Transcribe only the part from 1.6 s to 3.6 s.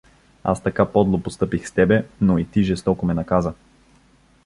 с тебе, но и ти жестоко ме наказа.